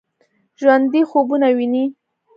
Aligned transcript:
ژوندي 0.59 1.01
خوبونه 1.09 1.47
ويني 1.57 1.83